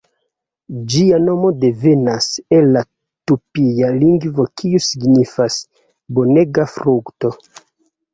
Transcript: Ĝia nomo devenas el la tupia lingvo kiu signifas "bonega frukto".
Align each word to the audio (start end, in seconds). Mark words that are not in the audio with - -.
Ĝia 0.91 1.17
nomo 1.25 1.49
devenas 1.63 2.29
el 2.59 2.65
la 2.75 2.81
tupia 3.31 3.89
lingvo 3.97 4.45
kiu 4.63 4.81
signifas 4.87 5.59
"bonega 6.19 6.67
frukto". 6.73 7.33